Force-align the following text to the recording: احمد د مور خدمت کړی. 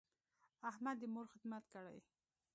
احمد 0.69 0.95
د 1.01 1.03
مور 1.13 1.25
خدمت 1.33 1.63
کړی. 1.73 1.99